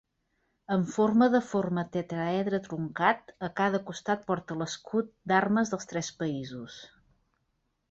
Amb 0.75 0.87
forma 0.93 1.27
de 1.33 1.41
forma 1.49 1.83
tetràedre 1.97 2.59
truncat, 2.69 3.29
a 3.49 3.51
cada 3.61 3.83
costat 3.91 4.25
porta 4.33 4.59
l'escut 4.63 5.15
d'armes 5.33 5.75
dels 5.75 5.91
tres 5.95 6.13
països. 6.25 6.83